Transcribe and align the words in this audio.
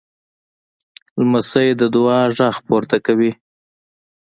لمسی 1.19 1.67
د 1.79 1.81
دعا 1.95 2.21
غږ 2.37 2.55
پورته 2.67 2.97
کوي. 3.05 3.31